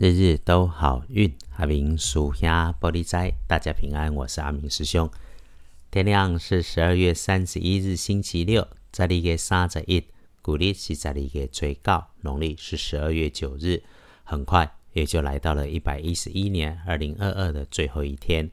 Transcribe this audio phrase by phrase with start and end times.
[0.00, 4.14] 日日都好运，阿明属下玻璃斋，大家平安。
[4.14, 5.10] 我是阿明师兄。
[5.90, 10.04] 天亮是十二月三十一日，星期六，在历个三十一，
[10.40, 13.82] 古历是在历个最高，农历是十二月九日。
[14.22, 18.48] 很快也就来到了一百一十一年二零二二的最后一天，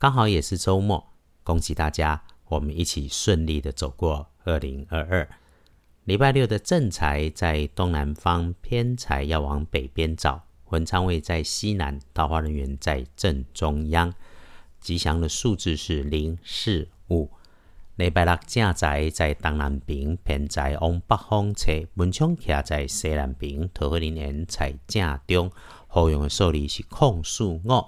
[0.00, 1.12] 刚好也是周末。
[1.44, 5.28] 恭喜大家，我们一起顺利的走过二零二二。
[6.02, 10.47] 礼拜六的正财在东南方，偏财要往北边找。
[10.70, 14.12] 文昌位在西南，桃花人员在正中央。
[14.80, 17.30] 吉祥的数字是零、四、五。
[17.96, 21.72] 礼拜六正宅在东南边，偏宅往北方侧。
[21.94, 25.50] 文昌徛在西南边，桃花人缘在正中。
[25.88, 27.86] 好用的数字是空数五。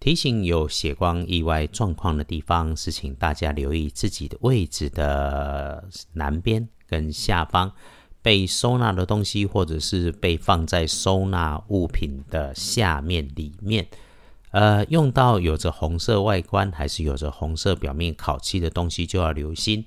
[0.00, 7.72] 提醒有血光意外状况的地方，是请大家留意自己的位置的南边跟下方。
[8.22, 13.86] 被收纳的东西，或者是被放在收纳物品的下面里面，
[14.50, 19.84] 呃，用到有着红色外观还是有着红色表面烤漆的东西，就要留心。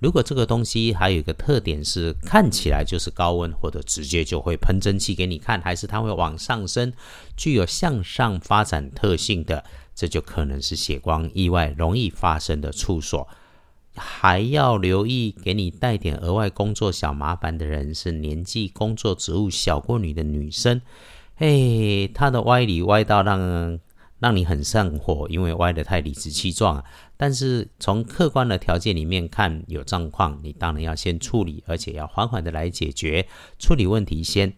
[0.00, 6.92] 如果这个东西还有一个特点是看起来就是高温，或者直接就会喷蒸汽给你看，还是它会往上升，
[7.36, 9.64] 具有向上发展特性的，
[9.96, 13.26] 这就可能是血光意外容易发生的处所。
[13.98, 20.80] 还要留意，给你带点额外工作小麻烦的人是年纪、工作职务小过你的女生。
[21.36, 23.78] 哎，她的歪理歪到让
[24.20, 26.84] 让你很上火，因为歪得太理直气壮啊。
[27.16, 33.28] 但是从客观的条件里面看，有状况，你当然要先处理，而且要缓缓的来解决。
[33.58, 34.52] 处理问题先，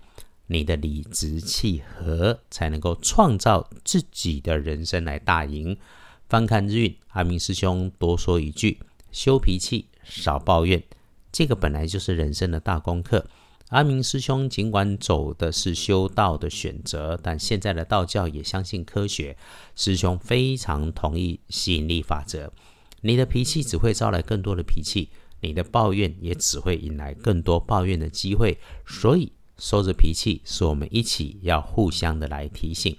[0.47, 5.77] 你的理直气和才能够创造自己的人生来大赢。
[6.29, 8.79] 翻看日运，阿明师兄多说一句。
[9.13, 10.83] 修脾气，少抱怨，
[11.31, 13.27] 这个本来就是人生的大功课。
[13.69, 19.37] 阿明师兄尽管走的是修道的选择，但现在的道教也相信科学。
[19.77, 22.53] 师兄非常同意吸引力法则。
[23.03, 25.11] 你的脾气只会招来更多的脾气，
[25.41, 28.59] 你的抱怨也只会引来更多抱怨的机会。
[28.85, 32.97] 所以收着脾气，是我们一起要互相的来提醒。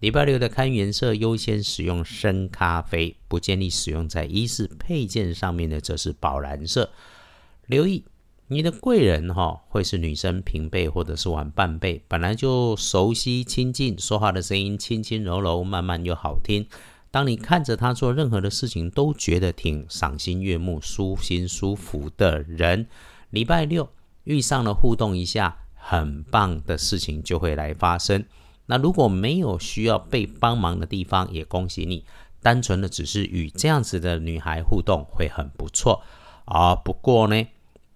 [0.00, 6.90] 礼拜六的看颜色，优先使用深咖啡，不建议使用在衣饰配件上面的，则是宝蓝色。
[7.66, 8.06] 留意
[8.48, 16.66] 你的贵人哈，会是女生平辈或者是晚半辈，本来就熟悉亲近，说话的声音轻轻柔柔，慢慢又好听。
[17.10, 22.86] 当你看着他做任何的事情，都觉得挺赏心悦目、舒心舒服的人。
[23.28, 23.90] 礼拜六
[24.24, 28.24] 遇上了互动一下，很棒的事情就会来发生。
[28.70, 32.04] 那如果没有需要被帮忙的地方，也恭喜你。
[32.40, 36.02] 单纯的只是与这样子的女孩互动会很不错
[36.44, 36.76] 啊。
[36.76, 37.48] 不过呢，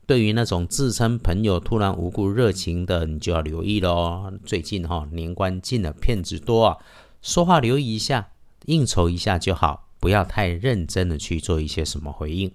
[0.05, 4.33] 对于那种自称朋友突然无故热情的，你就要留意喽。
[4.45, 6.79] 最近哈年关近了，骗子多啊，
[7.23, 8.33] 说话留意一下，
[8.67, 12.51] 应酬一下就好，不要太认真的去做一些什么回应。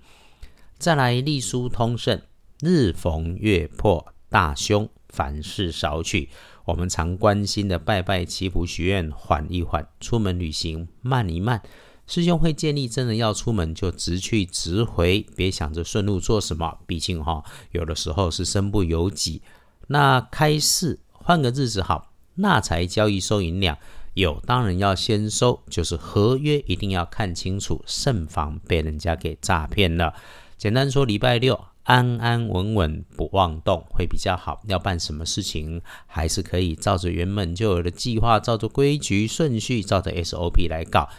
[0.77, 2.21] 再来隶书通胜，
[2.59, 6.29] 日逢月破，大凶，凡事少取。
[6.65, 11.61] 我们常关心的拜拜祈福许愿，缓一缓；出门旅行慢一慢。
[12.05, 16.79] 师兄会建议，真的要出门就直去直回，别想着顺路做什么。
[16.87, 19.41] 毕竟哈，有的时候是身不由己。
[19.87, 23.77] 那开市换个日子好，那才交易收银两
[24.15, 30.13] 有，当然要先收，就是合约一定要看清楚，慎防被人家给诈骗了。
[30.57, 31.68] 简单说，礼拜六。
[31.89, 34.61] 安安稳稳不妄动会比较好。
[34.67, 41.09] 要办什么事情，还是可以照着原本就有的计划，照着规矩顺序，照着 SOP 来搞。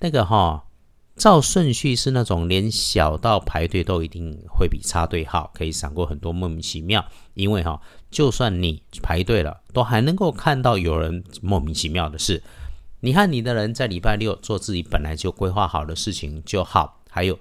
[0.00, 0.66] 那个哈，
[1.16, 7.02] 照顺序是那种连小到排队都一定会比插队好，可以闪过很多莫名其妙。
[7.32, 12.42] 因为哈，就算你排队了，都还能够看到有人莫名其妙的事。
[13.00, 17.00] 你和你的人在礼拜六做自己本来就规划好的事情就好。
[17.08, 17.38] 还有，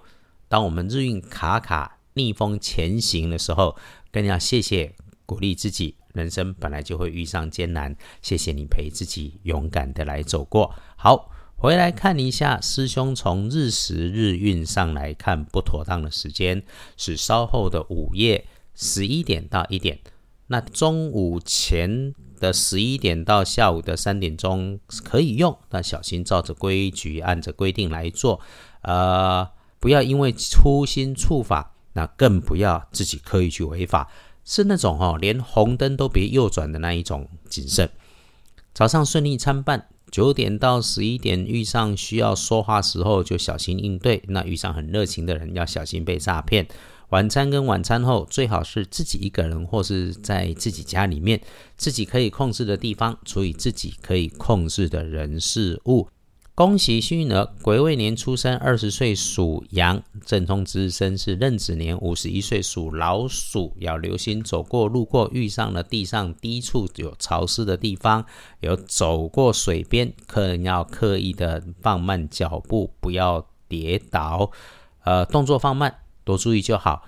[0.48, 1.97] 当我们日运卡卡。
[2.18, 3.76] 逆风前行的时候，
[4.12, 4.96] 更要谢谢
[5.26, 5.96] 鼓励自己。
[6.14, 10.74] 人生本来就会遇上艰难，谢谢你陪自己勇敢的来走过。
[10.96, 16.64] 好，回来看一下师兄从日时日运上来看，不妥当的时间
[16.98, 20.00] 是稍后的午夜十一点到一点。
[20.48, 28.42] 那中午前的十一点到下午的三点钟可以用，但小心照着规矩，按着规定来做。
[28.82, 29.48] 呃，
[29.80, 31.76] 不要因为粗心触法。
[31.98, 34.08] 那更不要自己刻意去违法，
[34.46, 37.90] 是那种哦，连红灯都别右转的那一种谨慎。
[38.72, 44.22] 早上顺利参半，九点到十一点遇上需要说话时候就小心应对。
[44.28, 46.68] 那遇上很热情的人要小心被诈骗。
[47.10, 51.42] 晚餐跟晚餐后，最好是自己一个人或是在自己家里面，
[51.76, 56.08] 自己可以控制的地方，处理自己可以控制的人事物。
[56.58, 63.78] 恭喜幸运儿，癸未年出生，二十岁属羊，正冲之身是壬子年，五十一岁属老鼠。
[63.78, 68.26] 要留心走过路过遇上了地上低处有潮湿的地方，
[68.62, 74.50] 有走过水边，客人要刻意的放慢脚步，不要跌倒，
[75.04, 77.04] 呃，动作放慢，多注意就好。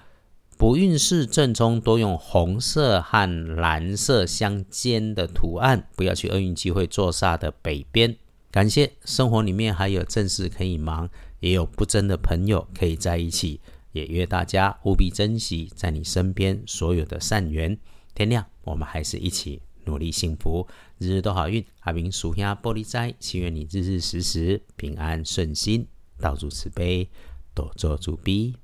[0.59, 8.15] 不运势正中多用红色和蓝色相间的图案，不要去厄运机会坐煞的北边。
[8.51, 11.07] 感谢生活里面还有正事可以忙，
[11.39, 13.59] 也有不争的朋友可以在一起，
[13.91, 17.77] 也约大家务必珍惜在你身边所有的善缘。
[18.15, 20.67] 天亮，我们还是一起努力幸福，
[20.97, 21.63] 日日都好运。
[21.81, 25.87] 阿明属下玻璃斋，祈愿你日日时时平安顺心，
[26.17, 27.07] 道主慈悲，
[27.53, 28.55] 多做主逼。